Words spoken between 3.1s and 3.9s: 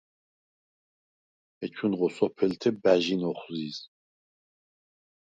ოხვზიზ.